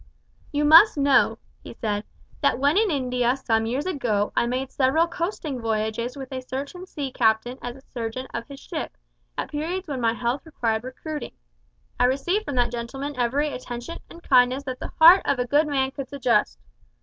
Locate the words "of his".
8.33-8.59